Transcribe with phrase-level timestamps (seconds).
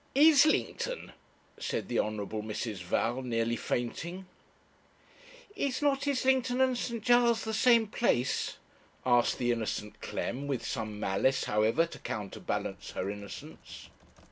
[0.17, 1.11] 'Islington!'
[1.59, 2.77] said the Honourable Mrs.
[2.77, 4.25] Val, nearly fainting.
[5.55, 7.03] 'Is not Islington and St.
[7.03, 8.57] Giles' the same place?'
[9.05, 13.89] asked the innocent Clem, with some malice, however, to counterbalance her innocence.